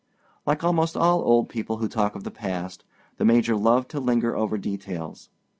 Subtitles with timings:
[0.47, 2.83] Like almost all old people who talk of the past,
[3.17, 5.29] the Major loved to linger over details.